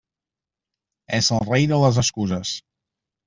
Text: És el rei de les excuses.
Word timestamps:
És 1.17 1.29
el 1.37 1.43
rei 1.49 1.69
de 1.73 1.81
les 1.83 2.01
excuses. 2.05 2.55